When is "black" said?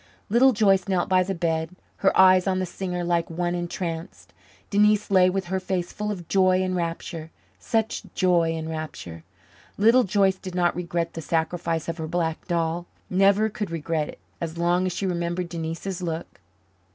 12.07-12.47